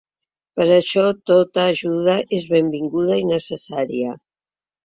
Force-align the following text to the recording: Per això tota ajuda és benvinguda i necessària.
Per 0.59 0.65
això 0.77 1.03
tota 1.31 1.67
ajuda 1.73 2.17
és 2.39 2.49
benvinguda 2.57 3.21
i 3.25 3.29
necessària. 3.37 4.21